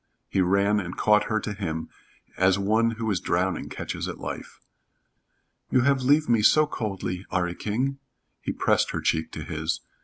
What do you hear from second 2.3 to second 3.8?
as one who is drowning